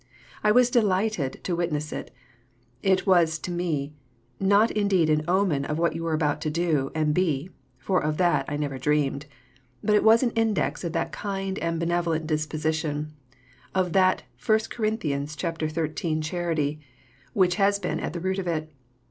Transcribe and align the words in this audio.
I 0.43 0.51
was 0.51 0.71
delighted 0.71 1.41
to 1.43 1.55
witness 1.55 1.91
it; 1.93 2.09
it 2.81 3.05
was 3.05 3.37
to 3.37 3.51
me 3.51 3.93
not 4.39 4.71
indeed 4.71 5.11
an 5.11 5.23
omen 5.27 5.63
of 5.63 5.77
what 5.77 5.93
you 5.95 6.01
were 6.01 6.15
about 6.15 6.41
to 6.41 6.49
do 6.49 6.89
and 6.95 7.13
be 7.13 7.51
(for 7.77 8.03
of 8.03 8.17
that 8.17 8.45
I 8.49 8.57
never 8.57 8.79
dreamed), 8.79 9.27
but 9.83 9.95
it 9.95 10.03
was 10.03 10.23
an 10.23 10.31
index 10.31 10.83
of 10.83 10.93
that 10.93 11.11
kind 11.11 11.59
and 11.59 11.79
benevolent 11.79 12.25
disposition, 12.25 13.13
of 13.75 13.93
that 13.93 14.23
I 14.41 14.47
Cor. 14.47 14.57
xiii. 14.57 15.27
Charity, 16.21 16.79
which 17.33 17.55
has 17.57 17.77
been 17.77 17.99
at 17.99 18.13
the 18.13 18.19
root 18.19 18.39
of 18.39 18.47
it." 18.47 18.73